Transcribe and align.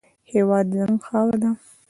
هېواد 0.31 0.65
زموږ 0.77 1.01
خاوره 1.07 1.37
ده 1.43 1.49